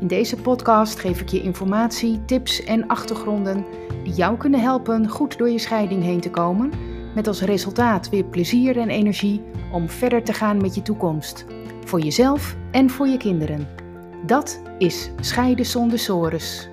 In 0.00 0.06
deze 0.06 0.36
podcast 0.36 0.98
geef 0.98 1.20
ik 1.20 1.28
je 1.28 1.42
informatie, 1.42 2.24
tips 2.24 2.64
en 2.64 2.86
achtergronden 2.86 3.64
die 4.04 4.12
jou 4.12 4.36
kunnen 4.36 4.60
helpen 4.60 5.08
goed 5.08 5.38
door 5.38 5.50
je 5.50 5.58
scheiding 5.58 6.02
heen 6.02 6.20
te 6.20 6.30
komen, 6.30 6.72
met 7.14 7.26
als 7.26 7.40
resultaat 7.40 8.08
weer 8.08 8.24
plezier 8.24 8.78
en 8.78 8.88
energie 8.88 9.42
om 9.72 9.88
verder 9.88 10.24
te 10.24 10.32
gaan 10.32 10.56
met 10.60 10.74
je 10.74 10.82
toekomst, 10.82 11.46
voor 11.84 12.00
jezelf 12.00 12.56
en 12.70 12.90
voor 12.90 13.06
je 13.06 13.16
kinderen. 13.16 13.68
Dat 14.26 14.62
is 14.78 15.10
Scheiden 15.20 15.66
zonder 15.66 15.98
sores. 15.98 16.68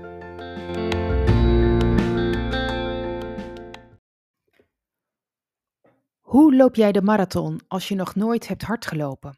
Hoe 6.20 6.56
loop 6.56 6.76
jij 6.76 6.92
de 6.92 7.02
marathon 7.02 7.60
als 7.68 7.88
je 7.88 7.96
nog 7.96 8.16
nooit 8.16 8.48
hebt 8.48 8.62
hardgelopen? 8.62 9.38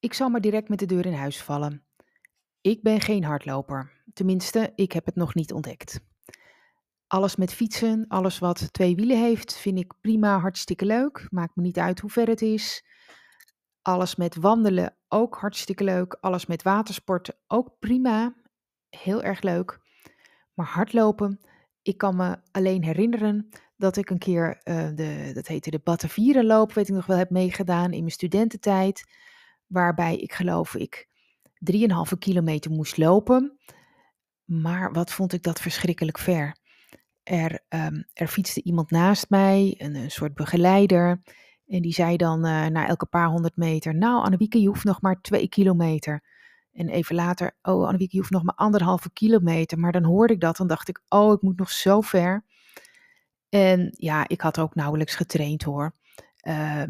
Ik 0.00 0.14
zal 0.14 0.28
maar 0.28 0.40
direct 0.40 0.68
met 0.68 0.78
de 0.78 0.86
deur 0.86 1.06
in 1.06 1.14
huis 1.14 1.42
vallen. 1.42 1.82
Ik 2.62 2.82
ben 2.82 3.00
geen 3.00 3.24
hardloper. 3.24 4.02
Tenminste, 4.12 4.72
ik 4.74 4.92
heb 4.92 5.06
het 5.06 5.14
nog 5.14 5.34
niet 5.34 5.52
ontdekt. 5.52 6.00
Alles 7.06 7.36
met 7.36 7.54
fietsen, 7.54 8.04
alles 8.08 8.38
wat 8.38 8.72
twee 8.72 8.94
wielen 8.94 9.18
heeft, 9.18 9.56
vind 9.56 9.78
ik 9.78 9.92
prima, 10.00 10.38
hartstikke 10.38 10.86
leuk. 10.86 11.26
Maakt 11.30 11.56
me 11.56 11.62
niet 11.62 11.78
uit 11.78 12.00
hoe 12.00 12.10
ver 12.10 12.28
het 12.28 12.42
is. 12.42 12.84
Alles 13.82 14.16
met 14.16 14.36
wandelen 14.36 14.96
ook 15.08 15.36
hartstikke 15.36 15.84
leuk. 15.84 16.16
Alles 16.20 16.46
met 16.46 16.62
watersporten 16.62 17.34
ook 17.46 17.78
prima. 17.78 18.34
Heel 18.90 19.22
erg 19.22 19.40
leuk. 19.40 19.80
Maar 20.54 20.66
hardlopen, 20.66 21.40
ik 21.82 21.98
kan 21.98 22.16
me 22.16 22.38
alleen 22.50 22.84
herinneren 22.84 23.48
dat 23.76 23.96
ik 23.96 24.10
een 24.10 24.18
keer 24.18 24.60
uh, 24.64 24.88
de, 24.94 25.30
dat 25.34 25.46
heette 25.46 25.70
de 25.70 25.80
Batavierenloop, 25.84 26.72
weet 26.72 26.88
ik 26.88 26.94
nog 26.94 27.06
wel, 27.06 27.16
heb 27.16 27.30
meegedaan 27.30 27.92
in 27.92 28.00
mijn 28.00 28.10
studententijd. 28.10 29.04
Waarbij 29.66 30.16
ik 30.16 30.32
geloof 30.32 30.74
ik 30.74 31.10
3,5 31.70 32.18
kilometer 32.18 32.70
moest 32.70 32.96
lopen. 32.96 33.58
Maar 34.44 34.92
wat 34.92 35.12
vond 35.12 35.32
ik 35.32 35.42
dat 35.42 35.60
verschrikkelijk 35.60 36.18
ver. 36.18 36.56
Er, 37.22 37.64
um, 37.68 38.04
er 38.12 38.28
fietste 38.28 38.62
iemand 38.62 38.90
naast 38.90 39.30
mij, 39.30 39.74
een, 39.78 39.94
een, 39.94 40.10
soort 40.10 40.34
begeleider. 40.34 41.22
En 41.66 41.82
die 41.82 41.92
zei 41.92 42.16
dan 42.16 42.46
uh, 42.46 42.66
na 42.66 42.86
elke 42.86 43.06
paar 43.06 43.28
honderd 43.28 43.56
meter: 43.56 43.94
Nou, 43.94 44.24
Annewieke, 44.24 44.60
je 44.60 44.68
hoeft 44.68 44.84
nog 44.84 45.00
maar 45.00 45.20
twee 45.20 45.48
kilometer. 45.48 46.22
En 46.72 46.88
even 46.88 47.14
later: 47.14 47.56
Oh, 47.62 47.86
Annewieke, 47.86 48.14
je 48.14 48.20
hoeft 48.20 48.32
nog 48.32 48.42
maar 48.42 48.54
anderhalve 48.54 49.12
kilometer. 49.12 49.78
Maar 49.78 49.92
dan 49.92 50.04
hoorde 50.04 50.32
ik 50.32 50.40
dat 50.40 50.58
en 50.58 50.66
dacht 50.66 50.88
ik: 50.88 51.00
Oh, 51.08 51.32
ik 51.32 51.42
moet 51.42 51.58
nog 51.58 51.70
zo 51.70 52.00
ver. 52.00 52.44
En 53.48 53.94
ja, 53.96 54.28
ik 54.28 54.40
had 54.40 54.58
ook 54.58 54.74
nauwelijks 54.74 55.14
getraind 55.14 55.62
hoor. 55.62 55.94
Uh, 56.42 56.82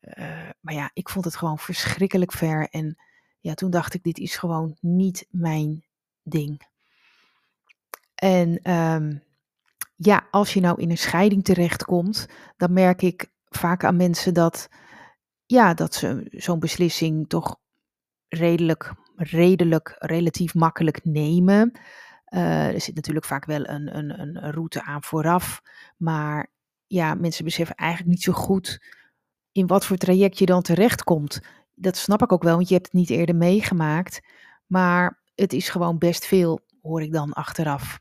uh, 0.00 0.50
maar 0.60 0.74
ja, 0.74 0.90
ik 0.92 1.08
vond 1.08 1.24
het 1.24 1.36
gewoon 1.36 1.58
verschrikkelijk 1.58 2.32
ver. 2.32 2.68
En 2.70 2.96
ja, 3.40 3.54
toen 3.54 3.70
dacht 3.70 3.94
ik, 3.94 4.02
dit 4.02 4.18
is 4.18 4.36
gewoon 4.36 4.76
niet 4.80 5.26
mijn 5.30 5.84
ding. 6.22 6.68
En 8.14 8.70
um, 8.72 9.22
ja, 9.96 10.26
als 10.30 10.54
je 10.54 10.60
nou 10.60 10.80
in 10.80 10.90
een 10.90 10.98
scheiding 10.98 11.44
terechtkomt, 11.44 12.26
dan 12.56 12.72
merk 12.72 13.02
ik 13.02 13.30
vaak 13.48 13.84
aan 13.84 13.96
mensen 13.96 14.34
dat, 14.34 14.68
ja, 15.46 15.74
dat 15.74 15.94
ze 15.94 16.26
zo'n 16.30 16.58
beslissing 16.58 17.28
toch 17.28 17.56
redelijk, 18.28 18.94
redelijk, 19.16 19.94
relatief 19.98 20.54
makkelijk 20.54 21.04
nemen. 21.04 21.78
Uh, 22.28 22.74
er 22.74 22.80
zit 22.80 22.94
natuurlijk 22.94 23.26
vaak 23.26 23.44
wel 23.44 23.68
een, 23.68 23.96
een, 23.96 24.20
een 24.20 24.50
route 24.50 24.82
aan 24.82 25.04
vooraf, 25.04 25.62
maar 25.96 26.50
ja, 26.86 27.14
mensen 27.14 27.44
beseffen 27.44 27.74
eigenlijk 27.74 28.10
niet 28.10 28.22
zo 28.22 28.32
goed 28.32 28.80
in 29.52 29.66
wat 29.66 29.86
voor 29.86 29.96
traject 29.96 30.38
je 30.38 30.46
dan 30.46 30.62
terechtkomt 30.62 31.40
dat 31.80 31.96
snap 31.96 32.22
ik 32.22 32.32
ook 32.32 32.42
wel, 32.42 32.56
want 32.56 32.68
je 32.68 32.74
hebt 32.74 32.86
het 32.86 32.94
niet 32.94 33.10
eerder 33.10 33.36
meegemaakt. 33.36 34.20
Maar 34.66 35.22
het 35.34 35.52
is 35.52 35.68
gewoon 35.68 35.98
best 35.98 36.26
veel, 36.26 36.60
hoor 36.82 37.02
ik 37.02 37.12
dan 37.12 37.32
achteraf. 37.32 38.00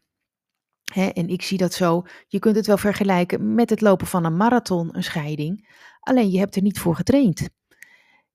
Hè, 0.93 1.05
en 1.05 1.29
ik 1.29 1.41
zie 1.41 1.57
dat 1.57 1.73
zo. 1.73 2.03
Je 2.27 2.39
kunt 2.39 2.55
het 2.55 2.67
wel 2.67 2.77
vergelijken 2.77 3.53
met 3.55 3.69
het 3.69 3.81
lopen 3.81 4.07
van 4.07 4.25
een 4.25 4.37
marathon, 4.37 4.95
een 4.95 5.03
scheiding. 5.03 5.69
Alleen 5.99 6.29
je 6.29 6.39
hebt 6.39 6.55
er 6.55 6.61
niet 6.61 6.79
voor 6.79 6.95
getraind. 6.95 7.49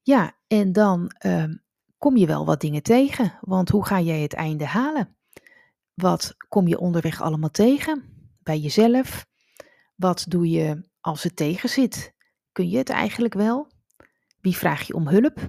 Ja, 0.02 0.32
en 0.46 0.72
dan 0.72 1.12
uh, 1.26 1.44
kom 1.98 2.16
je 2.16 2.26
wel 2.26 2.44
wat 2.44 2.60
dingen 2.60 2.82
tegen. 2.82 3.38
Want 3.40 3.68
hoe 3.68 3.86
ga 3.86 4.00
jij 4.00 4.20
het 4.20 4.34
einde 4.34 4.66
halen? 4.66 5.16
Wat 5.94 6.34
kom 6.48 6.68
je 6.68 6.78
onderweg 6.78 7.20
allemaal 7.20 7.50
tegen? 7.50 8.04
Bij 8.42 8.58
jezelf? 8.58 9.26
Wat 9.94 10.24
doe 10.28 10.50
je 10.50 10.88
als 11.00 11.22
het 11.22 11.36
tegen 11.36 11.68
zit? 11.68 12.14
Kun 12.52 12.68
je 12.68 12.76
het 12.76 12.90
eigenlijk 12.90 13.34
wel? 13.34 13.72
Wie 14.44 14.56
vraag 14.56 14.86
je 14.86 14.94
om 14.94 15.08
hulp? 15.08 15.48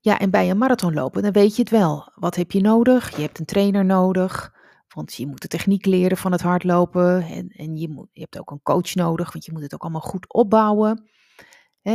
Ja, 0.00 0.18
en 0.18 0.30
bij 0.30 0.50
een 0.50 0.58
marathon 0.58 0.94
lopen, 0.94 1.22
dan 1.22 1.32
weet 1.32 1.56
je 1.56 1.62
het 1.62 1.70
wel. 1.70 2.12
Wat 2.14 2.34
heb 2.34 2.50
je 2.50 2.60
nodig? 2.60 3.16
Je 3.16 3.22
hebt 3.22 3.38
een 3.38 3.44
trainer 3.44 3.84
nodig, 3.84 4.54
want 4.88 5.14
je 5.14 5.26
moet 5.26 5.42
de 5.42 5.48
techniek 5.48 5.86
leren 5.86 6.16
van 6.16 6.32
het 6.32 6.40
hardlopen. 6.40 7.22
En, 7.22 7.48
en 7.48 7.76
je, 7.76 7.88
moet, 7.88 8.08
je 8.12 8.20
hebt 8.20 8.38
ook 8.38 8.50
een 8.50 8.62
coach 8.62 8.94
nodig, 8.94 9.32
want 9.32 9.44
je 9.44 9.52
moet 9.52 9.62
het 9.62 9.74
ook 9.74 9.82
allemaal 9.82 10.00
goed 10.00 10.32
opbouwen. 10.32 11.08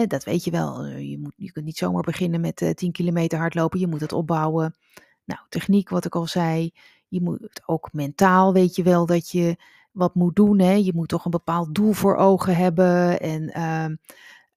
dat 0.08 0.24
weet 0.24 0.44
je 0.44 0.52
wel. 0.52 0.84
Eh, 0.84 1.10
je, 1.10 1.20
moet, 1.20 1.34
je 1.36 1.52
kunt 1.52 1.66
niet 1.66 1.78
zomaar 1.78 2.04
beginnen 2.04 2.42
met 2.42 2.62
uh, 2.62 2.70
eh, 2.70 2.76
10 2.76 2.92
kilometer 2.92 3.40
hardlopen. 3.40 3.80
Je 3.80 3.88
moet 3.88 4.02
het 4.02 4.14
opbouwen. 4.14 4.76
Nou, 5.24 5.42
techniek, 5.50 5.90
wat 5.90 6.06
ik 6.06 6.16
al 6.16 6.28
zei. 6.28 6.72
Je 7.08 7.22
moet 7.22 7.62
ook 7.66 7.94
mentaal, 7.94 8.54
weet 8.54 8.76
je 8.76 8.84
wel, 8.84 9.06
dat 9.06 9.30
je 9.30 9.58
wat 9.92 10.16
moet 10.16 10.36
doen. 10.36 10.60
Hè? 10.60 10.74
Je 10.74 10.94
moet 10.96 11.08
toch 11.08 11.26
een 11.26 11.32
bepaald 11.32 11.76
doel 11.76 11.92
voor 11.92 12.16
ogen 12.16 12.56
hebben. 12.56 13.20
En 13.20 13.58
uh, 13.58 13.98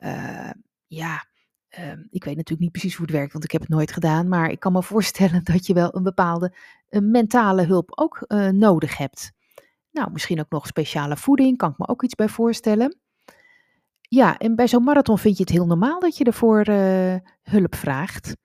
uh, 0.00 0.50
ja, 0.86 1.26
uh, 1.78 1.90
ik 2.10 2.24
weet 2.24 2.36
natuurlijk 2.36 2.60
niet 2.60 2.72
precies 2.72 2.94
hoe 2.94 3.06
het 3.06 3.14
werkt, 3.14 3.32
want 3.32 3.44
ik 3.44 3.50
heb 3.50 3.60
het 3.60 3.70
nooit 3.70 3.92
gedaan. 3.92 4.28
Maar 4.28 4.50
ik 4.50 4.60
kan 4.60 4.72
me 4.72 4.82
voorstellen 4.92 5.44
dat 5.44 5.66
je 5.66 5.74
wel 5.74 5.96
een 5.96 6.02
bepaalde 6.02 6.54
een 6.88 7.10
mentale 7.10 7.62
hulp 7.62 7.90
ook 7.94 8.24
uh, 8.28 8.48
nodig 8.48 8.96
hebt. 8.96 9.32
Nou, 9.90 10.12
misschien 10.12 10.40
ook 10.40 10.50
nog 10.50 10.66
speciale 10.66 11.16
voeding, 11.16 11.56
kan 11.56 11.70
ik 11.70 11.78
me 11.78 11.88
ook 11.88 12.02
iets 12.02 12.14
bij 12.14 12.28
voorstellen. 12.28 12.98
Ja, 14.00 14.38
en 14.38 14.56
bij 14.56 14.68
zo'n 14.68 14.84
marathon 14.84 15.18
vind 15.18 15.36
je 15.36 15.42
het 15.42 15.52
heel 15.52 15.66
normaal 15.66 16.00
dat 16.00 16.16
je 16.16 16.24
ervoor 16.24 16.64
hulp 17.42 17.74
vraagt. 17.74 18.36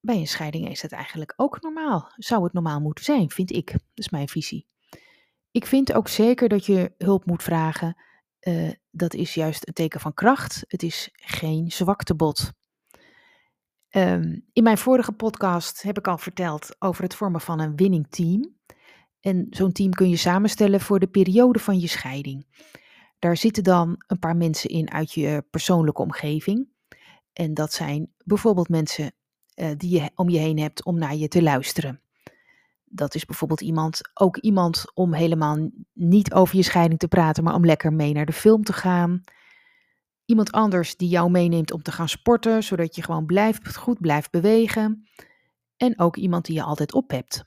bij 0.00 0.18
een 0.18 0.26
scheiding 0.26 0.68
is 0.68 0.82
het 0.82 0.92
eigenlijk 0.92 1.32
ook 1.36 1.60
normaal. 1.60 2.12
Zou 2.16 2.44
het 2.44 2.52
normaal 2.52 2.80
moeten 2.80 3.04
zijn, 3.04 3.30
vind 3.30 3.52
ik. 3.52 3.72
Dat 3.72 3.80
is 3.94 4.08
mijn 4.08 4.28
visie. 4.28 4.66
Ik 5.50 5.66
vind 5.66 5.92
ook 5.92 6.08
zeker 6.08 6.48
dat 6.48 6.66
je 6.66 6.92
hulp 6.98 7.26
moet 7.26 7.42
vragen 7.42 7.96
dat 8.92 9.14
is 9.14 9.34
juist 9.34 9.68
een 9.68 9.74
teken 9.74 10.00
van 10.00 10.14
kracht. 10.14 10.64
Het 10.68 10.82
is 10.82 11.08
geen 11.12 11.70
zwaktebod. 11.70 12.52
Um, 13.90 14.44
in 14.52 14.62
mijn 14.62 14.78
vorige 14.78 15.12
podcast 15.12 15.82
heb 15.82 15.98
ik 15.98 16.08
al 16.08 16.18
verteld 16.18 16.76
over 16.78 17.02
het 17.02 17.14
vormen 17.14 17.40
van 17.40 17.60
een 17.60 17.76
winning 17.76 18.06
team. 18.10 18.56
En 19.20 19.46
zo'n 19.50 19.72
team 19.72 19.90
kun 19.90 20.08
je 20.08 20.16
samenstellen 20.16 20.80
voor 20.80 20.98
de 20.98 21.06
periode 21.06 21.58
van 21.58 21.78
je 21.78 21.86
scheiding. 21.86 22.46
Daar 23.18 23.36
zitten 23.36 23.64
dan 23.64 24.02
een 24.06 24.18
paar 24.18 24.36
mensen 24.36 24.70
in 24.70 24.90
uit 24.90 25.12
je 25.12 25.44
persoonlijke 25.50 26.02
omgeving. 26.02 26.68
En 27.32 27.54
dat 27.54 27.72
zijn 27.72 28.12
bijvoorbeeld 28.24 28.68
mensen 28.68 29.12
uh, 29.54 29.70
die 29.76 30.00
je 30.00 30.10
om 30.14 30.28
je 30.28 30.38
heen 30.38 30.58
hebt 30.58 30.84
om 30.84 30.98
naar 30.98 31.14
je 31.14 31.28
te 31.28 31.42
luisteren 31.42 32.02
dat 32.94 33.14
is 33.14 33.24
bijvoorbeeld 33.24 33.60
iemand, 33.60 34.00
ook 34.14 34.36
iemand 34.36 34.84
om 34.94 35.12
helemaal 35.12 35.70
niet 35.92 36.32
over 36.32 36.56
je 36.56 36.62
scheiding 36.62 36.98
te 36.98 37.08
praten, 37.08 37.44
maar 37.44 37.54
om 37.54 37.64
lekker 37.64 37.92
mee 37.92 38.12
naar 38.12 38.26
de 38.26 38.32
film 38.32 38.62
te 38.62 38.72
gaan. 38.72 39.22
Iemand 40.24 40.52
anders 40.52 40.96
die 40.96 41.08
jou 41.08 41.30
meeneemt 41.30 41.72
om 41.72 41.82
te 41.82 41.92
gaan 41.92 42.08
sporten, 42.08 42.62
zodat 42.62 42.94
je 42.94 43.02
gewoon 43.02 43.26
blijft, 43.26 43.76
goed 43.76 44.00
blijft 44.00 44.30
bewegen. 44.30 45.08
En 45.76 45.98
ook 45.98 46.16
iemand 46.16 46.44
die 46.44 46.54
je 46.54 46.62
altijd 46.62 46.92
op 46.92 47.10
hebt. 47.10 47.44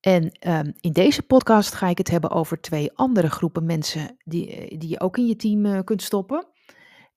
En 0.00 0.38
um, 0.48 0.72
in 0.80 0.92
deze 0.92 1.22
podcast 1.22 1.74
ga 1.74 1.88
ik 1.88 1.98
het 1.98 2.10
hebben 2.10 2.30
over 2.30 2.60
twee 2.60 2.92
andere 2.92 3.30
groepen 3.30 3.66
mensen 3.66 4.16
die, 4.24 4.50
eh, 4.50 4.78
die 4.78 4.88
je 4.88 5.00
ook 5.00 5.16
in 5.16 5.26
je 5.26 5.36
team 5.36 5.66
uh, 5.66 5.80
kunt 5.84 6.02
stoppen. 6.02 6.46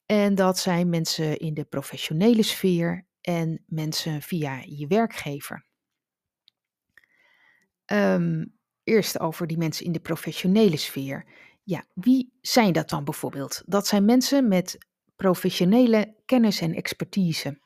En 0.05 0.35
dat 0.35 0.59
zijn 0.59 0.89
mensen 0.89 1.37
in 1.37 1.53
de 1.53 1.63
professionele 1.63 2.43
sfeer 2.43 3.07
en 3.21 3.63
mensen 3.67 4.21
via 4.21 4.61
je 4.65 4.87
werkgever. 4.87 5.68
Um, 7.91 8.57
eerst 8.83 9.19
over 9.19 9.47
die 9.47 9.57
mensen 9.57 9.85
in 9.85 9.91
de 9.91 9.99
professionele 9.99 10.77
sfeer. 10.77 11.25
Ja, 11.63 11.85
wie 11.93 12.33
zijn 12.41 12.73
dat 12.73 12.89
dan 12.89 13.03
bijvoorbeeld? 13.03 13.63
Dat 13.65 13.87
zijn 13.87 14.05
mensen 14.05 14.47
met 14.47 14.77
professionele 15.15 16.15
kennis 16.25 16.61
en 16.61 16.73
expertise. 16.73 17.59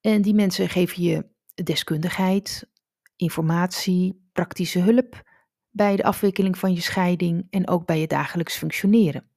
En 0.00 0.22
die 0.22 0.34
mensen 0.34 0.68
geven 0.68 1.02
je 1.02 1.26
deskundigheid, 1.54 2.68
informatie, 3.16 4.28
praktische 4.32 4.78
hulp 4.78 5.22
bij 5.70 5.96
de 5.96 6.04
afwikkeling 6.04 6.58
van 6.58 6.74
je 6.74 6.80
scheiding 6.80 7.46
en 7.50 7.68
ook 7.68 7.86
bij 7.86 8.00
je 8.00 8.06
dagelijks 8.06 8.56
functioneren. 8.56 9.30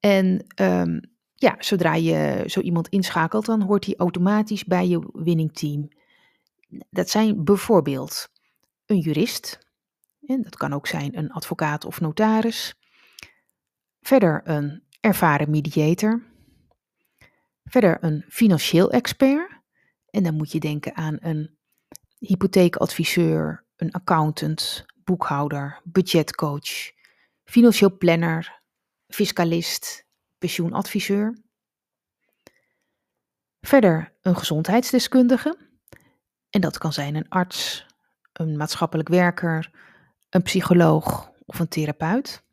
En 0.00 0.44
ehm, 0.54 1.00
ja, 1.34 1.56
zodra 1.58 1.94
je 1.94 2.44
zo 2.46 2.60
iemand 2.60 2.88
inschakelt, 2.88 3.46
dan 3.46 3.62
hoort 3.62 3.84
hij 3.84 3.94
automatisch 3.96 4.64
bij 4.64 4.88
je 4.88 5.08
winningteam. 5.12 5.88
Dat 6.90 7.10
zijn 7.10 7.44
bijvoorbeeld 7.44 8.28
een 8.88 8.98
jurist, 8.98 9.58
en 10.26 10.42
dat 10.42 10.56
kan 10.56 10.72
ook 10.72 10.86
zijn 10.86 11.18
een 11.18 11.30
advocaat 11.30 11.84
of 11.84 12.00
notaris. 12.00 12.74
Verder 14.00 14.40
een 14.44 14.84
ervaren 15.00 15.50
mediator. 15.50 16.22
Verder 17.64 18.04
een 18.04 18.24
financieel 18.28 18.90
expert. 18.90 19.60
En 20.10 20.22
dan 20.22 20.34
moet 20.34 20.52
je 20.52 20.60
denken 20.60 20.94
aan 20.96 21.16
een 21.20 21.58
hypotheekadviseur, 22.18 23.66
een 23.76 23.92
accountant, 23.92 24.86
boekhouder, 25.04 25.80
budgetcoach, 25.84 26.92
financieel 27.44 27.96
planner, 27.96 28.62
fiscalist, 29.06 30.06
pensioenadviseur. 30.38 31.42
Verder 33.60 34.16
een 34.22 34.36
gezondheidsdeskundige. 34.36 35.58
En 36.50 36.60
dat 36.60 36.78
kan 36.78 36.92
zijn 36.92 37.14
een 37.14 37.28
arts, 37.28 37.86
een 38.38 38.56
maatschappelijk 38.56 39.08
werker, 39.08 39.70
een 40.30 40.42
psycholoog 40.42 41.32
of 41.44 41.58
een 41.58 41.68
therapeut. 41.68 42.44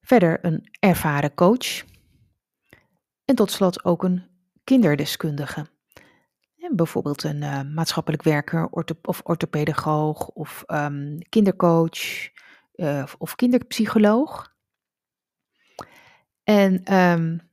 Verder 0.00 0.44
een 0.44 0.68
ervaren 0.78 1.34
coach. 1.34 1.84
En 3.24 3.34
tot 3.34 3.50
slot 3.50 3.84
ook 3.84 4.02
een 4.02 4.26
kinderdeskundige. 4.64 5.66
En 6.56 6.76
bijvoorbeeld 6.76 7.22
een 7.22 7.42
uh, 7.42 7.62
maatschappelijk 7.62 8.22
werker 8.22 8.68
ortho 8.68 8.94
of 9.02 9.20
orthopedagoog 9.24 10.28
of 10.28 10.64
um, 10.66 11.18
kindercoach 11.28 12.28
uh, 12.74 13.04
of 13.18 13.34
kinderpsycholoog. 13.36 14.54
En 16.42 16.94
um, 16.94 17.50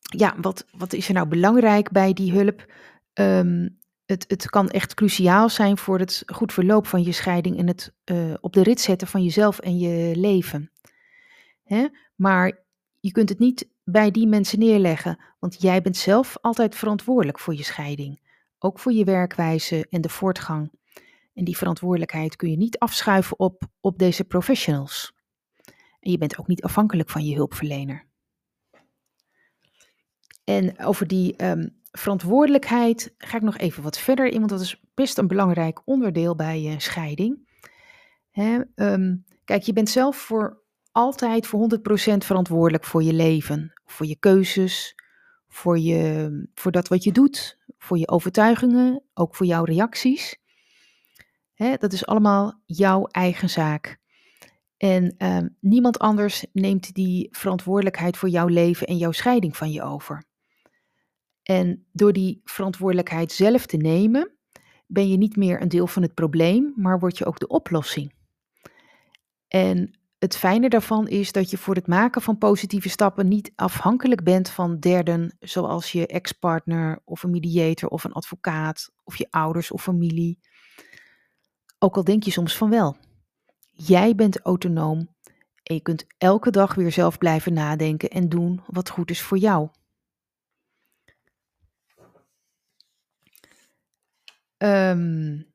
ja, 0.00 0.34
wat, 0.40 0.66
wat 0.72 0.92
is 0.92 1.08
er 1.08 1.14
nou 1.14 1.28
belangrijk 1.28 1.90
bij 1.90 2.12
die 2.12 2.32
hulp? 2.32 2.72
Um, 3.14 3.77
het, 4.08 4.24
het 4.28 4.50
kan 4.50 4.68
echt 4.68 4.94
cruciaal 4.94 5.48
zijn 5.48 5.78
voor 5.78 5.98
het 5.98 6.22
goed 6.26 6.52
verloop 6.52 6.86
van 6.86 7.02
je 7.02 7.12
scheiding 7.12 7.58
en 7.58 7.66
het 7.66 7.92
uh, 8.04 8.34
op 8.40 8.52
de 8.52 8.62
rit 8.62 8.80
zetten 8.80 9.08
van 9.08 9.22
jezelf 9.22 9.58
en 9.58 9.78
je 9.78 10.16
leven. 10.16 10.70
Hè? 11.64 11.86
Maar 12.14 12.64
je 13.00 13.12
kunt 13.12 13.28
het 13.28 13.38
niet 13.38 13.68
bij 13.84 14.10
die 14.10 14.26
mensen 14.26 14.58
neerleggen, 14.58 15.18
want 15.38 15.62
jij 15.62 15.82
bent 15.82 15.96
zelf 15.96 16.36
altijd 16.40 16.74
verantwoordelijk 16.74 17.38
voor 17.38 17.54
je 17.54 17.62
scheiding. 17.62 18.20
Ook 18.58 18.78
voor 18.78 18.92
je 18.92 19.04
werkwijze 19.04 19.86
en 19.90 20.00
de 20.00 20.08
voortgang. 20.08 20.70
En 21.34 21.44
die 21.44 21.56
verantwoordelijkheid 21.56 22.36
kun 22.36 22.50
je 22.50 22.56
niet 22.56 22.78
afschuiven 22.78 23.38
op, 23.38 23.62
op 23.80 23.98
deze 23.98 24.24
professionals. 24.24 25.12
En 26.00 26.10
je 26.10 26.18
bent 26.18 26.38
ook 26.38 26.46
niet 26.46 26.62
afhankelijk 26.62 27.10
van 27.10 27.24
je 27.24 27.34
hulpverlener. 27.34 28.06
En 30.44 30.78
over 30.78 31.06
die 31.06 31.44
um, 31.44 31.77
verantwoordelijkheid 31.90 33.14
ga 33.18 33.36
ik 33.36 33.42
nog 33.42 33.58
even 33.58 33.82
wat 33.82 33.98
verder 33.98 34.26
in, 34.26 34.38
want 34.38 34.50
dat 34.50 34.60
is 34.60 34.82
best 34.94 35.18
een 35.18 35.26
belangrijk 35.26 35.80
onderdeel 35.84 36.34
bij 36.34 36.60
je 36.60 36.80
scheiding. 36.80 37.46
Hè, 38.30 38.60
um, 38.74 39.24
kijk, 39.44 39.62
je 39.62 39.72
bent 39.72 39.90
zelf 39.90 40.16
voor 40.16 40.62
altijd 40.92 41.46
voor 41.46 41.60
100% 41.60 42.24
verantwoordelijk 42.24 42.84
voor 42.84 43.02
je 43.02 43.12
leven, 43.12 43.72
voor 43.84 44.06
je 44.06 44.16
keuzes, 44.16 44.94
voor, 45.48 45.78
je, 45.78 46.30
voor 46.54 46.72
dat 46.72 46.88
wat 46.88 47.04
je 47.04 47.12
doet, 47.12 47.58
voor 47.78 47.98
je 47.98 48.08
overtuigingen, 48.08 49.02
ook 49.14 49.34
voor 49.34 49.46
jouw 49.46 49.64
reacties. 49.64 50.36
Hè, 51.54 51.76
dat 51.76 51.92
is 51.92 52.06
allemaal 52.06 52.62
jouw 52.66 53.06
eigen 53.06 53.50
zaak. 53.50 53.98
En 54.76 55.14
um, 55.18 55.56
niemand 55.60 55.98
anders 55.98 56.46
neemt 56.52 56.94
die 56.94 57.28
verantwoordelijkheid 57.30 58.16
voor 58.16 58.28
jouw 58.28 58.46
leven 58.46 58.86
en 58.86 58.96
jouw 58.96 59.12
scheiding 59.12 59.56
van 59.56 59.70
je 59.72 59.82
over. 59.82 60.27
En 61.50 61.86
door 61.92 62.12
die 62.12 62.40
verantwoordelijkheid 62.44 63.32
zelf 63.32 63.66
te 63.66 63.76
nemen, 63.76 64.32
ben 64.86 65.08
je 65.08 65.16
niet 65.16 65.36
meer 65.36 65.62
een 65.62 65.68
deel 65.68 65.86
van 65.86 66.02
het 66.02 66.14
probleem, 66.14 66.72
maar 66.76 66.98
word 66.98 67.18
je 67.18 67.24
ook 67.24 67.38
de 67.38 67.46
oplossing. 67.46 68.14
En 69.48 69.98
het 70.18 70.36
fijne 70.36 70.68
daarvan 70.68 71.08
is 71.08 71.32
dat 71.32 71.50
je 71.50 71.58
voor 71.58 71.74
het 71.74 71.86
maken 71.86 72.22
van 72.22 72.38
positieve 72.38 72.88
stappen 72.88 73.28
niet 73.28 73.52
afhankelijk 73.54 74.24
bent 74.24 74.50
van 74.50 74.78
derden, 74.78 75.36
zoals 75.40 75.92
je 75.92 76.06
ex-partner 76.06 77.00
of 77.04 77.22
een 77.22 77.30
mediator 77.30 77.88
of 77.88 78.04
een 78.04 78.12
advocaat 78.12 78.90
of 79.04 79.16
je 79.16 79.26
ouders 79.30 79.70
of 79.70 79.82
familie. 79.82 80.38
Ook 81.78 81.96
al 81.96 82.04
denk 82.04 82.22
je 82.22 82.30
soms 82.30 82.56
van 82.56 82.70
wel. 82.70 82.96
Jij 83.70 84.14
bent 84.14 84.40
autonoom 84.40 85.08
en 85.62 85.74
je 85.74 85.80
kunt 85.80 86.06
elke 86.18 86.50
dag 86.50 86.74
weer 86.74 86.92
zelf 86.92 87.18
blijven 87.18 87.52
nadenken 87.52 88.10
en 88.10 88.28
doen 88.28 88.60
wat 88.66 88.90
goed 88.90 89.10
is 89.10 89.22
voor 89.22 89.38
jou. 89.38 89.68
Um, 94.58 95.46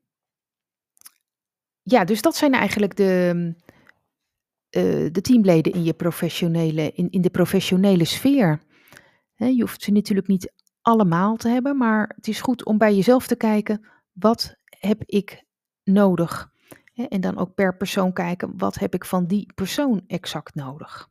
ja, 1.82 2.04
dus 2.04 2.22
dat 2.22 2.36
zijn 2.36 2.54
eigenlijk 2.54 2.96
de, 2.96 3.54
uh, 4.70 5.12
de 5.12 5.22
teamleden 5.22 5.74
in, 5.74 5.84
je 5.84 5.94
professionele, 5.94 6.92
in, 6.92 7.10
in 7.10 7.22
de 7.22 7.30
professionele 7.30 8.06
sfeer. 8.06 8.62
Je 9.36 9.62
hoeft 9.62 9.82
ze 9.82 9.92
natuurlijk 9.92 10.28
niet 10.28 10.54
allemaal 10.82 11.36
te 11.36 11.48
hebben, 11.48 11.78
maar 11.78 12.14
het 12.16 12.28
is 12.28 12.42
goed 12.42 12.66
om 12.66 12.78
bij 12.78 12.96
jezelf 12.96 13.28
te 13.28 13.36
kijken, 13.36 13.88
wat 14.12 14.56
heb 14.66 15.04
ik 15.06 15.44
nodig? 15.84 16.52
En 16.94 17.22
dan 17.22 17.38
ook 17.38 17.54
per 17.54 17.78
persoon 17.78 18.14
kijken, 18.14 18.58
wat 18.58 18.76
heb 18.76 18.94
ik 18.94 19.06
van 19.06 19.28
die 19.28 19.54
persoon 19.56 20.04
exact 20.08 20.56
nodig? 20.56 21.10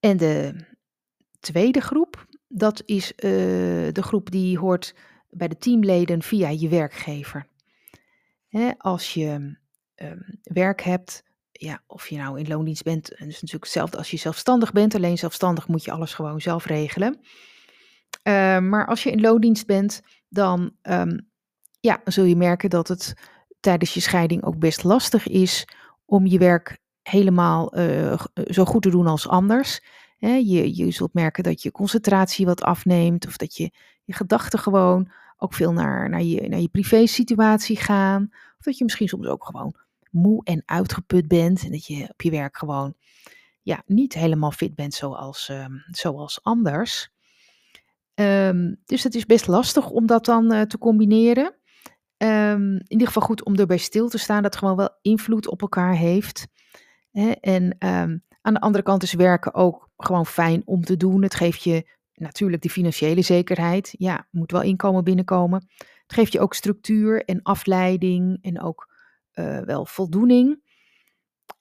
En 0.00 0.16
de 0.16 0.64
tweede 1.40 1.80
groep, 1.80 2.26
dat 2.48 2.82
is 2.84 3.12
uh, 3.12 3.20
de 3.92 4.02
groep 4.02 4.30
die 4.30 4.58
hoort 4.58 4.94
bij 5.30 5.48
de 5.48 5.58
teamleden 5.58 6.22
via 6.22 6.48
je 6.48 6.68
werkgever. 6.68 7.46
Als 8.78 9.14
je 9.14 9.56
um, 9.96 10.40
werk 10.42 10.82
hebt, 10.82 11.22
ja, 11.52 11.82
of 11.86 12.08
je 12.08 12.16
nou 12.16 12.38
in 12.38 12.48
loondienst 12.48 12.82
bent, 12.82 13.14
en 13.14 13.24
dus 13.24 13.34
natuurlijk 13.34 13.64
hetzelfde 13.64 13.96
als 13.96 14.10
je 14.10 14.16
zelfstandig 14.16 14.72
bent, 14.72 14.94
alleen 14.94 15.18
zelfstandig 15.18 15.68
moet 15.68 15.84
je 15.84 15.90
alles 15.90 16.14
gewoon 16.14 16.40
zelf 16.40 16.64
regelen. 16.64 17.20
Uh, 18.22 18.58
maar 18.58 18.86
als 18.86 19.02
je 19.02 19.10
in 19.10 19.20
loondienst 19.20 19.66
bent, 19.66 20.02
dan 20.28 20.72
um, 20.82 21.28
ja, 21.80 22.00
zul 22.04 22.24
je 22.24 22.36
merken 22.36 22.70
dat 22.70 22.88
het 22.88 23.14
tijdens 23.60 23.94
je 23.94 24.00
scheiding 24.00 24.42
ook 24.42 24.58
best 24.58 24.84
lastig 24.84 25.28
is 25.28 25.68
om 26.04 26.26
je 26.26 26.38
werk 26.38 26.78
helemaal 27.02 27.78
uh, 27.78 28.20
zo 28.34 28.64
goed 28.64 28.82
te 28.82 28.90
doen 28.90 29.06
als 29.06 29.28
anders. 29.28 29.80
je, 30.18 30.76
je 30.76 30.90
zult 30.90 31.14
merken 31.14 31.42
dat 31.42 31.62
je 31.62 31.70
concentratie 31.70 32.46
wat 32.46 32.62
afneemt 32.62 33.26
of 33.26 33.36
dat 33.36 33.56
je 33.56 33.70
je 34.08 34.14
gedachten 34.14 34.58
gewoon 34.58 35.10
ook 35.36 35.54
veel 35.54 35.72
naar, 35.72 36.08
naar 36.08 36.22
je, 36.22 36.48
naar 36.48 36.60
je 36.60 36.68
privé 36.68 37.06
situatie 37.06 37.76
gaan. 37.76 38.28
Of 38.32 38.64
dat 38.64 38.78
je 38.78 38.84
misschien 38.84 39.08
soms 39.08 39.26
ook 39.26 39.44
gewoon 39.44 39.74
moe 40.10 40.44
en 40.44 40.62
uitgeput 40.66 41.28
bent 41.28 41.64
en 41.64 41.70
dat 41.70 41.86
je 41.86 42.08
op 42.10 42.22
je 42.22 42.30
werk 42.30 42.56
gewoon 42.56 42.94
ja, 43.62 43.82
niet 43.86 44.14
helemaal 44.14 44.50
fit 44.50 44.74
bent 44.74 44.94
zoals, 44.94 45.48
um, 45.48 45.84
zoals 45.90 46.42
anders. 46.42 47.10
Um, 48.14 48.76
dus 48.84 49.02
het 49.02 49.14
is 49.14 49.26
best 49.26 49.46
lastig 49.46 49.90
om 49.90 50.06
dat 50.06 50.24
dan 50.24 50.52
uh, 50.52 50.60
te 50.60 50.78
combineren. 50.78 51.54
Um, 52.16 52.72
in 52.72 52.84
ieder 52.88 53.06
geval 53.06 53.22
goed 53.22 53.44
om 53.44 53.54
erbij 53.54 53.76
stil 53.76 54.08
te 54.08 54.18
staan 54.18 54.42
dat 54.42 54.52
het 54.52 54.62
gewoon 54.62 54.76
wel 54.76 54.98
invloed 55.02 55.48
op 55.48 55.60
elkaar 55.60 55.94
heeft. 55.94 56.46
En 57.40 57.76
aan 58.40 58.54
de 58.54 58.60
andere 58.60 58.84
kant 58.84 59.02
is 59.02 59.12
werken 59.12 59.54
ook 59.54 59.90
gewoon 59.96 60.26
fijn 60.26 60.62
om 60.64 60.84
te 60.84 60.96
doen. 60.96 61.22
Het 61.22 61.34
geeft 61.34 61.62
je 61.62 61.96
natuurlijk 62.20 62.62
de 62.62 62.70
financiële 62.70 63.22
zekerheid. 63.22 63.94
Ja, 63.98 64.26
moet 64.30 64.50
wel 64.52 64.62
inkomen 64.62 65.04
binnenkomen. 65.04 65.68
Het 65.76 66.12
geeft 66.12 66.32
je 66.32 66.40
ook 66.40 66.54
structuur 66.54 67.24
en 67.24 67.42
afleiding 67.42 68.38
en 68.40 68.60
ook 68.60 68.94
uh, 69.34 69.60
wel 69.60 69.86
voldoening. 69.86 70.62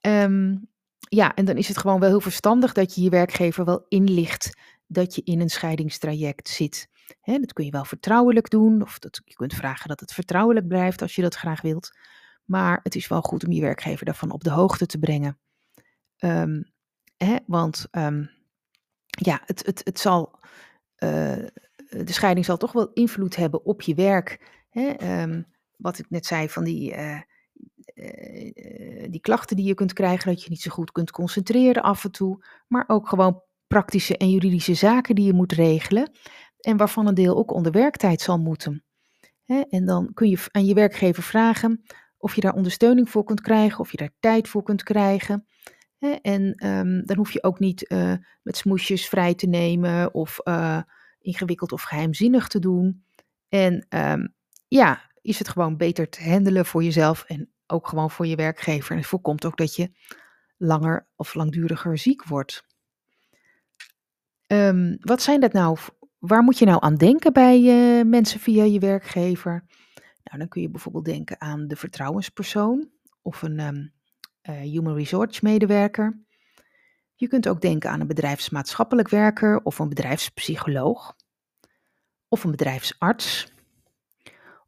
Um, 0.02 0.70
ja, 1.00 1.36
en 1.36 1.46
dan 1.46 1.58
is 1.58 1.68
het 1.68 1.78
gewoon 1.78 2.00
wel 2.00 2.10
heel 2.10 2.22
verstandig 2.22 2.74
dat 2.74 2.96
je 2.96 3.02
je 3.02 3.10
werkgever 3.10 3.66
wel 3.66 3.86
inlicht 3.88 4.58
dat 4.88 5.16
je 5.16 5.22
in 5.24 5.42
een 5.42 5.50
scheidingstraject 5.50 6.50
zit. 6.50 6.88
He, 7.22 7.40
dat 7.40 7.54
kun 7.54 7.66
je 7.66 7.72
wel 7.72 7.86
vertrouwelijk 7.86 8.50
doen, 8.50 8.82
of 8.82 9.00
dat, 9.00 9.22
je 9.26 9.34
kunt 9.34 9.54
vragen 9.54 9.88
dat 9.88 10.00
het 10.00 10.14
vertrouwelijk 10.14 10.68
blijft 10.68 11.02
als 11.02 11.16
je 11.16 11.22
dat 11.22 11.36
graag 11.36 11.62
wilt. 11.62 11.90
Maar 12.46 12.80
het 12.84 12.96
is 12.96 13.08
wel 13.08 13.22
goed 13.22 13.46
om 13.46 13.52
je 13.52 13.62
werkgever 13.62 14.06
daarvan 14.06 14.32
op 14.32 14.44
de 14.44 14.50
hoogte 14.50 14.86
te 14.86 14.98
brengen. 14.98 15.40
Um, 16.20 16.72
hè, 17.18 17.36
want 17.46 17.88
um, 17.92 18.30
ja, 19.26 19.42
het, 19.46 19.66
het, 19.66 19.82
het 19.84 20.00
zal, 20.00 20.40
uh, 21.04 21.36
de 21.90 22.14
scheiding 22.14 22.46
zal 22.46 22.58
toch 22.58 22.72
wel 22.72 22.94
invloed 22.94 23.36
hebben 23.36 23.66
op 23.66 23.82
je 23.82 23.96
werk. 23.96 24.40
Hè? 24.70 25.22
Um, 25.22 25.46
wat 25.78 26.00
ik 26.00 26.10
net 26.10 26.26
zei 26.26 26.50
van 26.50 26.64
die, 26.64 26.96
uh, 26.96 27.22
uh, 27.96 29.08
die 29.10 29.22
klachten 29.22 29.56
die 29.56 29.66
je 29.66 29.74
kunt 29.74 29.94
krijgen, 29.94 30.32
dat 30.32 30.44
je 30.44 30.50
niet 30.50 30.62
zo 30.62 30.72
goed 30.72 30.92
kunt 30.92 31.12
concentreren 31.12 31.84
af 31.84 32.04
en 32.04 32.12
toe. 32.12 32.46
Maar 32.68 32.84
ook 32.88 33.10
gewoon 33.10 33.42
praktische 33.68 34.18
en 34.18 34.30
juridische 34.30 34.74
zaken 34.74 35.16
die 35.16 35.26
je 35.26 35.34
moet 35.34 35.52
regelen. 35.52 36.12
en 36.58 36.78
waarvan 36.78 37.08
een 37.08 37.14
deel 37.14 37.38
ook 37.38 37.54
onder 37.54 37.72
werktijd 37.72 38.22
zal 38.22 38.40
moeten. 38.40 38.84
Hè, 39.46 39.62
en 39.70 39.86
dan 39.86 40.14
kun 40.14 40.30
je 40.30 40.46
aan 40.52 40.66
je 40.66 40.74
werkgever 40.74 41.24
vragen 41.24 41.84
of 42.18 42.36
je 42.36 42.42
daar 42.42 42.54
ondersteuning 42.54 43.10
voor 43.10 43.24
kunt 43.24 43.42
krijgen, 43.42 43.80
of 43.80 43.92
je 43.92 43.98
daar 43.98 44.14
tijd 44.20 44.48
voor 44.48 44.64
kunt 44.64 44.84
krijgen. 44.84 45.46
En 46.00 46.54
ehm, 46.54 47.02
dan 47.06 47.18
hoef 47.18 47.32
je 47.32 47.44
ook 47.44 47.60
niet 47.60 47.92
uh, 47.92 48.14
met 48.44 48.58
smoesjes 48.58 49.08
vrij 49.08 49.36
te 49.36 49.48
nemen 49.48 50.14
of 50.14 50.40
uh, 50.44 50.82
ingewikkeld 51.20 51.72
of 51.72 51.82
geheimzinnig 51.82 52.48
te 52.48 52.60
doen. 52.60 53.04
En 53.50 53.86
um, 53.90 54.34
ja, 54.68 55.02
is 55.22 55.40
het 55.40 55.50
gewoon 55.50 55.78
beter 55.78 56.10
te 56.10 56.30
handelen 56.30 56.66
voor 56.66 56.84
jezelf 56.84 57.24
en 57.24 57.50
ook 57.68 57.88
gewoon 57.88 58.12
voor 58.12 58.28
je 58.28 58.36
werkgever. 58.36 58.92
En 58.92 58.98
het 58.98 59.08
voorkomt 59.08 59.46
ook 59.46 59.58
dat 59.58 59.76
je 59.76 59.92
langer 60.58 61.08
of 61.16 61.34
langduriger 61.34 61.98
ziek 61.98 62.24
wordt. 62.24 62.66
Um, 64.48 64.98
wat 65.00 65.22
zijn 65.22 65.40
dat 65.40 65.54
nou? 65.54 65.78
Waar 66.18 66.44
moet 66.44 66.60
je 66.60 66.66
nou 66.66 66.78
aan 66.82 66.96
denken 66.96 67.34
bij 67.34 67.62
uh, 67.62 68.06
mensen 68.06 68.40
via 68.40 68.64
je 68.64 68.80
werkgever? 68.80 69.64
Nou, 70.24 70.38
dan 70.40 70.48
kun 70.48 70.62
je 70.62 70.70
bijvoorbeeld 70.70 71.06
denken 71.06 71.42
aan 71.42 71.68
de 71.68 71.76
vertrouwenspersoon 71.76 72.90
of 73.22 73.42
een 73.42 73.92
human 74.52 74.96
resource 74.96 75.40
medewerker. 75.44 76.26
Je 77.16 77.28
kunt 77.28 77.48
ook 77.48 77.62
denken 77.62 77.90
aan 77.90 78.00
een 78.00 78.08
bedrijfsmaatschappelijk 78.08 79.10
werker 79.10 79.64
of 79.64 79.80
een 79.80 79.90
bedrijfspsycholoog 79.90 81.16
of 82.28 82.44
een 82.44 82.52
bedrijfsarts 82.52 83.54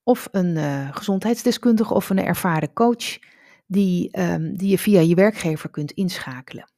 of 0.04 0.28
een 0.32 0.56
uh, 0.56 0.96
gezondheidsdeskundige 0.96 1.94
of 1.94 2.10
een 2.10 2.26
ervaren 2.26 2.74
coach 2.74 3.20
die, 3.66 4.20
um, 4.20 4.58
die 4.58 4.70
je 4.70 4.78
via 4.78 5.00
je 5.00 5.16
werkgever 5.16 5.70
kunt 5.70 5.92
inschakelen. 5.92 6.72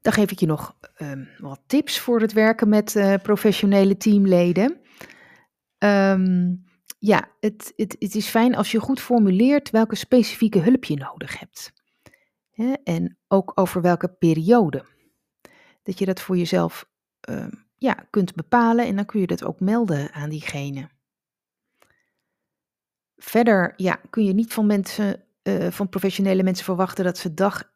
Dan 0.00 0.12
geef 0.12 0.30
ik 0.30 0.40
je 0.40 0.46
nog 0.46 0.76
um, 0.98 1.28
wat 1.38 1.60
tips 1.66 1.98
voor 1.98 2.20
het 2.20 2.32
werken 2.32 2.68
met 2.68 2.94
uh, 2.94 3.14
professionele 3.22 3.96
teamleden. 3.96 4.80
Um, 5.78 6.64
ja, 7.06 7.28
het, 7.40 7.72
het, 7.76 7.96
het 7.98 8.14
is 8.14 8.26
fijn 8.26 8.54
als 8.54 8.70
je 8.70 8.80
goed 8.80 9.00
formuleert 9.00 9.70
welke 9.70 9.94
specifieke 9.94 10.58
hulp 10.58 10.84
je 10.84 10.96
nodig 10.96 11.38
hebt. 11.38 11.72
Hè? 12.50 12.72
En 12.72 13.18
ook 13.28 13.52
over 13.54 13.82
welke 13.82 14.08
periode. 14.08 14.84
Dat 15.82 15.98
je 15.98 16.06
dat 16.06 16.20
voor 16.20 16.36
jezelf 16.36 16.88
um, 17.28 17.66
ja, 17.76 18.06
kunt 18.10 18.34
bepalen 18.34 18.86
en 18.86 18.96
dan 18.96 19.04
kun 19.04 19.20
je 19.20 19.26
dat 19.26 19.44
ook 19.44 19.60
melden 19.60 20.12
aan 20.12 20.30
diegene. 20.30 20.88
Verder 23.16 23.72
ja, 23.76 24.00
kun 24.10 24.24
je 24.24 24.32
niet 24.32 24.52
van 24.52 24.66
mensen, 24.66 25.24
uh, 25.42 25.70
van 25.70 25.88
professionele 25.88 26.42
mensen 26.42 26.64
verwachten 26.64 27.04
dat 27.04 27.18
ze 27.18 27.34
dag 27.34 27.72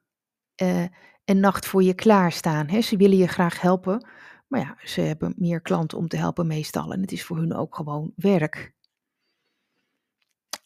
uh, 0.63 0.83
en 1.25 1.41
nacht 1.41 1.67
voor 1.67 1.83
je 1.83 1.95
klaarstaan. 1.95 2.69
Hè? 2.69 2.81
Ze 2.81 2.97
willen 2.97 3.17
je 3.17 3.29
graag 3.29 3.61
helpen, 3.61 4.07
maar 4.49 4.61
ja, 4.61 4.77
ze 4.85 5.01
hebben 5.01 5.35
meer 5.37 5.61
klanten 5.61 5.99
om 5.99 6.09
te 6.09 6.17
helpen 6.17 6.47
meestal 6.47 6.93
en 6.93 7.01
het 7.01 7.13
is 7.13 7.25
voor 7.25 7.37
hun 7.37 7.55
ook 7.55 7.75
gewoon 7.75 8.13
werk. 8.17 8.79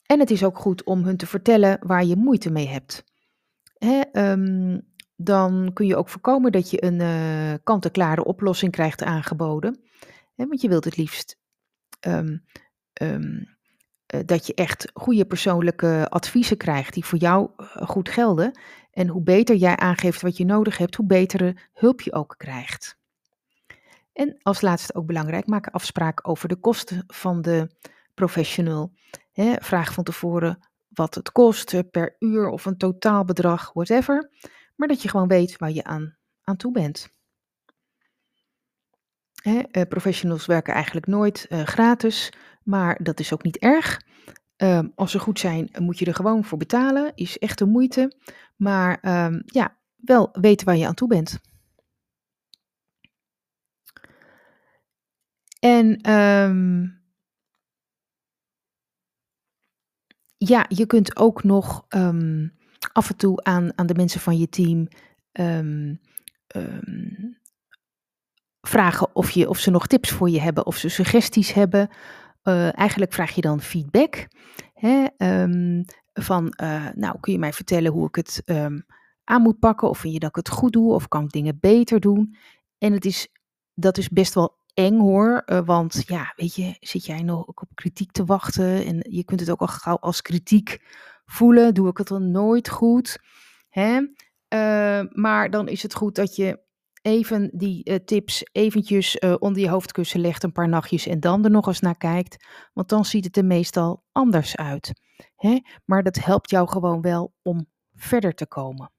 En 0.06 0.20
het 0.20 0.30
is 0.30 0.44
ook 0.44 0.58
goed 0.58 0.84
om 0.84 1.04
hun 1.04 1.16
te 1.16 1.26
vertellen 1.26 1.78
waar 1.80 2.04
je 2.04 2.16
moeite 2.16 2.50
mee 2.50 2.68
hebt. 2.68 3.04
Hè, 3.78 4.30
um, 4.30 4.92
dan 5.16 5.70
kun 5.72 5.86
je 5.86 5.96
ook 5.96 6.08
voorkomen 6.08 6.52
dat 6.52 6.70
je 6.70 6.84
een 6.84 7.00
uh, 7.00 7.54
kant-en-klare 7.64 8.24
oplossing 8.24 8.72
krijgt 8.72 9.02
aangeboden. 9.02 9.80
Hè, 10.34 10.46
want 10.46 10.60
je 10.60 10.68
wilt 10.68 10.84
het 10.84 10.96
liefst 10.96 11.38
um, 12.00 12.44
um, 13.02 13.56
uh, 14.14 14.20
dat 14.26 14.46
je 14.46 14.54
echt 14.54 14.90
goede 14.94 15.24
persoonlijke 15.24 16.06
adviezen 16.08 16.56
krijgt 16.56 16.94
die 16.94 17.04
voor 17.04 17.18
jou 17.18 17.50
uh, 17.56 17.66
goed 17.76 18.08
gelden. 18.08 18.58
En 18.90 19.08
hoe 19.08 19.22
beter 19.22 19.56
jij 19.56 19.76
aangeeft 19.76 20.22
wat 20.22 20.36
je 20.36 20.44
nodig 20.44 20.78
hebt, 20.78 20.94
hoe 20.94 21.06
betere 21.06 21.56
hulp 21.72 22.00
je 22.00 22.12
ook 22.12 22.34
krijgt. 22.38 22.98
En 24.12 24.36
als 24.42 24.60
laatste 24.60 24.94
ook 24.94 25.06
belangrijk, 25.06 25.46
maak 25.46 25.66
afspraken 25.66 26.24
over 26.24 26.48
de 26.48 26.56
kosten 26.56 27.04
van 27.06 27.42
de 27.42 27.70
professional. 28.14 28.92
Vraag 29.58 29.92
van 29.92 30.04
tevoren 30.04 30.68
wat 30.88 31.14
het 31.14 31.32
kost 31.32 31.90
per 31.90 32.16
uur 32.18 32.48
of 32.48 32.64
een 32.64 32.76
totaalbedrag, 32.76 33.72
whatever. 33.72 34.30
Maar 34.76 34.88
dat 34.88 35.02
je 35.02 35.08
gewoon 35.08 35.28
weet 35.28 35.56
waar 35.56 35.70
je 35.70 35.84
aan, 35.84 36.16
aan 36.42 36.56
toe 36.56 36.72
bent. 36.72 37.12
Uh, 39.44 39.62
professionals 39.88 40.46
werken 40.46 40.74
eigenlijk 40.74 41.06
nooit 41.06 41.46
uh, 41.48 41.62
gratis, 41.62 42.32
maar 42.62 43.02
dat 43.02 43.20
is 43.20 43.32
ook 43.32 43.42
niet 43.42 43.58
erg. 43.58 44.00
Uh, 44.56 44.80
als 44.94 45.10
ze 45.10 45.18
goed 45.18 45.38
zijn, 45.38 45.70
moet 45.78 45.98
je 45.98 46.04
er 46.04 46.14
gewoon 46.14 46.44
voor 46.44 46.58
betalen. 46.58 47.12
Is 47.14 47.38
echt 47.38 47.58
de 47.58 47.66
moeite. 47.66 48.16
Maar 48.56 49.24
um, 49.24 49.42
ja, 49.46 49.78
wel 49.96 50.28
weten 50.32 50.66
waar 50.66 50.76
je 50.76 50.86
aan 50.86 50.94
toe 50.94 51.08
bent. 51.08 51.38
En 55.58 56.10
um, 56.10 57.03
ja, 60.48 60.66
je 60.68 60.86
kunt 60.86 61.16
ook 61.16 61.44
nog 61.44 61.84
um, 61.88 62.52
af 62.92 63.10
en 63.10 63.16
toe 63.16 63.42
aan, 63.42 63.78
aan 63.78 63.86
de 63.86 63.94
mensen 63.94 64.20
van 64.20 64.38
je 64.38 64.48
team 64.48 64.88
um, 65.32 66.00
um, 66.56 67.38
vragen 68.60 69.16
of, 69.16 69.30
je, 69.30 69.48
of 69.48 69.58
ze 69.58 69.70
nog 69.70 69.86
tips 69.86 70.10
voor 70.10 70.30
je 70.30 70.40
hebben, 70.40 70.66
of 70.66 70.76
ze 70.76 70.88
suggesties 70.88 71.52
hebben. 71.52 71.88
Uh, 72.44 72.78
eigenlijk 72.78 73.12
vraag 73.12 73.34
je 73.34 73.40
dan 73.40 73.60
feedback. 73.60 74.28
Hè, 74.74 75.06
van, 76.12 76.54
uh, 76.62 76.88
nou, 76.94 77.20
kun 77.20 77.32
je 77.32 77.38
mij 77.38 77.52
vertellen 77.52 77.92
hoe 77.92 78.06
ik 78.08 78.14
het 78.14 78.42
aan 79.24 79.42
moet 79.42 79.58
pakken? 79.58 79.88
Of 79.88 79.98
vind 79.98 80.12
je 80.12 80.18
dat 80.18 80.28
ik 80.28 80.36
het 80.36 80.48
goed 80.48 80.72
doe? 80.72 80.92
Of 80.92 81.08
kan 81.08 81.24
ik 81.24 81.30
dingen 81.30 81.58
beter 81.60 82.00
doen? 82.00 82.36
En 82.78 82.92
het 82.92 83.04
is, 83.04 83.28
dat 83.74 83.98
is 83.98 84.08
best 84.08 84.34
wel 84.34 84.63
eng 84.74 84.98
hoor. 84.98 85.42
Uh, 85.46 85.60
want 85.64 86.02
ja, 86.06 86.32
weet 86.36 86.54
je, 86.54 86.76
zit 86.80 87.06
jij 87.06 87.22
nog 87.22 87.44
op 87.46 87.68
kritiek 87.74 88.12
te 88.12 88.24
wachten? 88.24 88.84
En 88.84 89.06
je 89.08 89.24
kunt 89.24 89.40
het 89.40 89.50
ook 89.50 89.60
al 89.60 89.66
gauw 89.66 89.96
als 89.96 90.22
kritiek 90.22 90.78
voelen. 91.24 91.74
Doe 91.74 91.88
ik 91.88 91.98
het 91.98 92.08
dan 92.08 92.30
nooit 92.30 92.68
goed? 92.68 93.18
Hè? 93.68 94.00
Uh, 94.48 95.00
maar 95.10 95.50
dan 95.50 95.68
is 95.68 95.82
het 95.82 95.94
goed 95.94 96.14
dat 96.14 96.36
je 96.36 96.62
even 97.02 97.50
die 97.52 97.90
uh, 97.90 97.96
tips 97.96 98.42
eventjes 98.52 99.18
onder 99.18 99.62
je 99.62 99.68
hoofdkussen 99.68 100.20
legt 100.20 100.42
een 100.42 100.52
paar 100.52 100.68
nachtjes 100.68 101.06
en 101.06 101.20
dan 101.20 101.44
er 101.44 101.50
nog 101.50 101.66
eens 101.66 101.80
naar 101.80 101.96
kijkt. 101.96 102.46
Want 102.72 102.88
dan 102.88 103.04
ziet 103.04 103.24
het 103.24 103.36
er 103.36 103.44
meestal 103.44 104.04
anders 104.12 104.56
uit. 104.56 104.92
Hè? 105.36 105.60
Maar 105.84 106.02
dat 106.02 106.16
helpt 106.16 106.50
jou 106.50 106.68
gewoon 106.68 107.00
wel 107.00 107.34
om 107.42 107.66
verder 107.94 108.34
te 108.34 108.46
komen. 108.46 108.93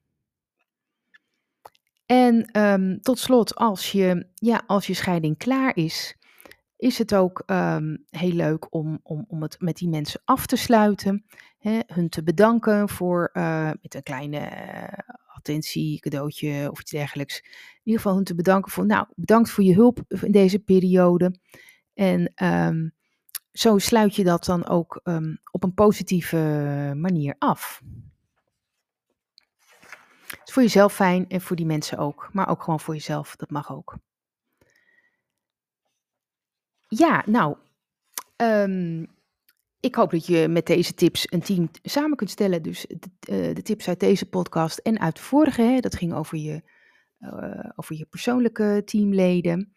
En 2.06 2.60
um, 2.60 3.00
tot 3.00 3.18
slot, 3.18 3.54
als 3.54 3.92
je, 3.92 4.26
ja, 4.34 4.62
als 4.66 4.86
je 4.86 4.94
scheiding 4.94 5.38
klaar 5.38 5.76
is, 5.76 6.16
is 6.76 6.98
het 6.98 7.14
ook 7.14 7.42
um, 7.46 8.04
heel 8.10 8.32
leuk 8.32 8.74
om, 8.74 9.00
om, 9.02 9.24
om 9.28 9.42
het 9.42 9.60
met 9.60 9.76
die 9.76 9.88
mensen 9.88 10.20
af 10.24 10.46
te 10.46 10.56
sluiten. 10.56 11.24
Hè, 11.58 11.78
hun 11.86 12.08
te 12.08 12.22
bedanken 12.22 12.88
voor 12.88 13.30
uh, 13.32 13.70
met 13.82 13.94
een 13.94 14.02
kleine 14.02 14.38
uh, 14.38 15.14
attentie, 15.26 16.00
cadeautje 16.00 16.70
of 16.70 16.80
iets 16.80 16.90
dergelijks. 16.90 17.40
In 17.42 17.80
ieder 17.82 18.00
geval 18.00 18.16
hun 18.16 18.24
te 18.24 18.34
bedanken 18.34 18.72
voor, 18.72 18.86
nou, 18.86 19.06
bedankt 19.14 19.50
voor 19.50 19.64
je 19.64 19.74
hulp 19.74 20.00
in 20.08 20.32
deze 20.32 20.58
periode. 20.58 21.38
En 21.94 22.32
um, 22.44 22.94
zo 23.52 23.78
sluit 23.78 24.16
je 24.16 24.24
dat 24.24 24.44
dan 24.44 24.66
ook 24.66 25.00
op 25.50 25.62
een 25.62 25.74
positieve 25.74 26.36
manier 26.96 27.34
af 27.38 27.82
is 30.46 30.52
voor 30.52 30.62
jezelf 30.62 30.94
fijn 30.94 31.28
en 31.28 31.40
voor 31.40 31.56
die 31.56 31.66
mensen 31.66 31.98
ook. 31.98 32.28
Maar 32.32 32.48
ook 32.48 32.62
gewoon 32.62 32.80
voor 32.80 32.94
jezelf, 32.94 33.36
dat 33.36 33.50
mag 33.50 33.72
ook. 33.72 33.96
Ja, 36.88 37.22
nou, 37.26 37.56
um, 38.36 39.06
ik 39.80 39.94
hoop 39.94 40.10
dat 40.10 40.26
je 40.26 40.48
met 40.48 40.66
deze 40.66 40.94
tips 40.94 41.32
een 41.32 41.42
team 41.42 41.70
samen 41.82 42.16
kunt 42.16 42.30
stellen. 42.30 42.62
Dus 42.62 42.86
de, 42.88 43.10
uh, 43.30 43.54
de 43.54 43.62
tips 43.62 43.88
uit 43.88 44.00
deze 44.00 44.28
podcast 44.28 44.78
en 44.78 45.00
uit 45.00 45.16
de 45.16 45.22
vorige, 45.22 45.62
hè, 45.62 45.80
dat 45.80 45.96
ging 45.96 46.14
over 46.14 46.38
je, 46.38 46.62
uh, 47.20 47.70
over 47.76 47.96
je 47.96 48.06
persoonlijke 48.06 48.82
teamleden. 48.84 49.72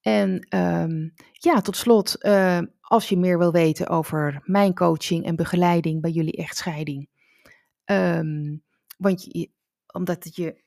En 0.00 0.46
um, 0.56 1.14
ja, 1.32 1.60
tot 1.60 1.76
slot, 1.76 2.16
uh, 2.24 2.60
als 2.80 3.08
je 3.08 3.16
meer 3.16 3.38
wil 3.38 3.52
weten 3.52 3.88
over 3.88 4.40
mijn 4.44 4.74
coaching 4.74 5.24
en 5.24 5.36
begeleiding 5.36 6.00
bij 6.00 6.10
jullie 6.10 6.36
echtscheiding. 6.36 7.08
Um, 7.84 8.62
want 8.98 9.24
je, 9.24 9.50
omdat 9.94 10.24
het 10.24 10.36
je 10.36 10.62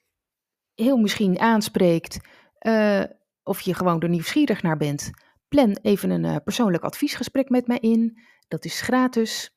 heel 0.75 0.97
misschien 0.97 1.39
aanspreekt, 1.39 2.19
uh, 2.61 3.03
of 3.43 3.61
je 3.61 3.73
gewoon 3.73 4.01
er 4.01 4.09
nieuwsgierig 4.09 4.61
naar 4.61 4.77
bent, 4.77 5.09
plan 5.47 5.77
even 5.81 6.09
een 6.09 6.23
uh, 6.23 6.35
persoonlijk 6.43 6.83
adviesgesprek 6.83 7.49
met 7.49 7.67
mij 7.67 7.79
in. 7.79 8.19
Dat 8.47 8.65
is 8.65 8.81
gratis. 8.81 9.55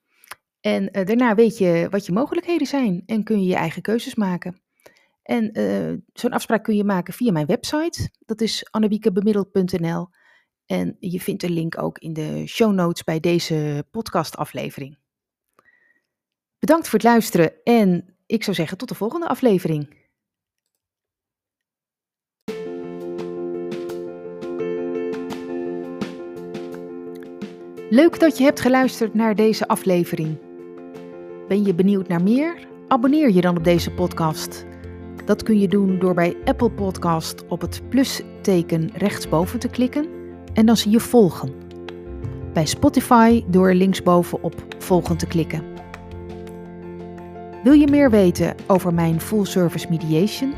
En 0.61 0.83
uh, 0.83 1.07
daarna 1.07 1.35
weet 1.35 1.59
je 1.59 1.87
wat 1.91 2.07
je 2.07 2.13
mogelijkheden 2.13 2.67
zijn 2.67 3.03
en 3.07 3.25
kun 3.25 3.41
je 3.41 3.47
je 3.47 3.55
eigen 3.55 3.83
keuzes 3.83 4.15
maken. 4.15 4.63
En 5.23 5.51
zo'n 6.13 6.33
afspraak 6.33 6.65
kun 6.65 6.77
je 6.77 6.85
maken 6.85 7.15
via 7.15 7.33
mijn 7.33 7.47
website. 7.47 8.11
Dat 8.19 8.41
is 8.41 8.67
annewiekebemiddeld.nl. 8.71 10.09
En 10.67 10.97
je 10.99 11.21
vindt 11.21 11.41
de 11.41 11.51
link 11.51 11.83
ook 11.83 11.99
in 11.99 12.13
de 12.13 12.47
show 12.47 12.73
notes 12.73 13.05
bij 13.05 13.21
deze 13.21 13.87
podcastaflevering. 13.91 14.99
Bedankt 16.59 16.89
voor 16.89 16.99
het 16.99 17.09
luisteren 17.09 17.63
en 17.65 18.17
ik 18.31 18.45
zou 18.45 18.57
zeggen 18.57 18.79
tot 18.79 18.89
de 18.89 18.95
volgende 18.95 19.29
aflevering. 19.29 19.99
Leuk 27.91 28.21
dat 28.21 28.39
je 28.39 28.45
hebt 28.45 28.61
geluisterd 28.61 29.15
naar 29.15 29.35
deze 29.35 29.69
aflevering. 29.69 30.39
Ben 31.49 31.65
je 31.65 31.75
benieuwd 31.75 32.09
naar 32.09 32.23
meer? 32.23 32.67
Abonneer 32.89 33.31
je 33.31 33.41
dan 33.41 33.57
op 33.57 33.65
deze 33.65 33.91
podcast. 33.91 34.67
Dat 35.25 35.43
kun 35.43 35.59
je 35.59 35.69
doen 35.69 35.99
door 35.99 36.15
bij 36.15 36.37
Apple 36.45 36.71
Podcast 36.71 37.47
op 37.47 37.61
het 37.61 37.83
plusteken 37.89 38.91
rechtsboven 38.95 39.59
te 39.59 39.69
klikken 39.69 40.09
en 40.55 40.67
dan 40.67 40.77
zie 40.77 40.91
je 40.91 41.01
volgen. 41.01 41.55
Bij 42.53 42.67
Spotify 42.67 43.45
door 43.47 43.75
linksboven 43.75 44.43
op 44.43 44.55
volgen 44.79 45.17
te 45.17 45.27
klikken. 45.27 45.80
Wil 47.63 47.73
je 47.73 47.89
meer 47.89 48.11
weten 48.11 48.55
over 48.67 48.95
mijn 48.95 49.21
full 49.21 49.45
service 49.45 49.87
mediation? 49.91 50.55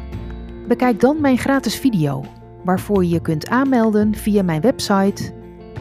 Bekijk 0.69 1.01
dan 1.01 1.21
mijn 1.21 1.39
gratis 1.39 1.77
video, 1.77 2.25
waarvoor 2.65 3.05
je 3.05 3.11
je 3.11 3.21
kunt 3.21 3.49
aanmelden 3.49 4.15
via 4.15 4.43
mijn 4.43 4.61
website 4.61 5.33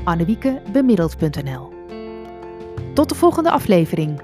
annewiekebemiddeld.nl. 0.04 1.74
Tot 2.94 3.10
de 3.10 3.16
volgende 3.16 3.52
aflevering. 3.52 4.22